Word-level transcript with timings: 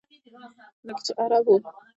لکه 0.85 1.01
چې 1.05 1.11
عرب 1.21 1.45
و. 1.51 1.57